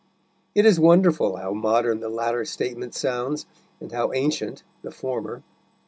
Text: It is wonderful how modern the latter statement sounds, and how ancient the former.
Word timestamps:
It 0.55 0.65
is 0.65 0.79
wonderful 0.79 1.37
how 1.37 1.53
modern 1.53 1.99
the 1.99 2.09
latter 2.09 2.43
statement 2.43 2.95
sounds, 2.95 3.45
and 3.79 3.91
how 3.91 4.11
ancient 4.13 4.63
the 4.81 4.89
former. 4.89 5.43